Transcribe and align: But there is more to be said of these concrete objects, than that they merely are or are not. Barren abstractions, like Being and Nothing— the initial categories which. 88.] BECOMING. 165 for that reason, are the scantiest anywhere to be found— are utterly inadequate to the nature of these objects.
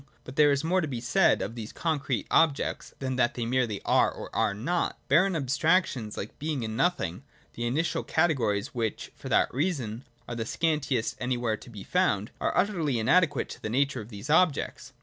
But 0.23 0.35
there 0.35 0.51
is 0.51 0.63
more 0.63 0.81
to 0.81 0.87
be 0.87 0.99
said 0.99 1.43
of 1.43 1.53
these 1.53 1.71
concrete 1.71 2.25
objects, 2.31 2.95
than 2.97 3.17
that 3.17 3.35
they 3.35 3.45
merely 3.45 3.83
are 3.83 4.11
or 4.11 4.35
are 4.35 4.55
not. 4.55 4.97
Barren 5.07 5.35
abstractions, 5.35 6.17
like 6.17 6.39
Being 6.39 6.65
and 6.65 6.75
Nothing— 6.75 7.21
the 7.53 7.67
initial 7.67 8.01
categories 8.01 8.73
which. 8.73 9.11
88.] 9.13 9.13
BECOMING. 9.13 9.13
165 9.13 9.21
for 9.21 9.29
that 9.29 9.53
reason, 9.53 10.05
are 10.27 10.35
the 10.35 10.43
scantiest 10.45 11.17
anywhere 11.19 11.57
to 11.57 11.69
be 11.69 11.83
found— 11.83 12.31
are 12.41 12.57
utterly 12.57 12.97
inadequate 12.97 13.47
to 13.49 13.61
the 13.61 13.69
nature 13.69 14.01
of 14.01 14.09
these 14.09 14.31
objects. 14.31 14.93